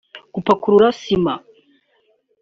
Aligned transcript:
Gupakurura 0.33 0.87
sima 1.01 1.33